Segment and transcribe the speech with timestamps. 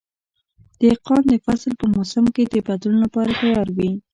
[0.81, 3.91] دهقان د فصل په موسم کې د بدلون لپاره تیار وي.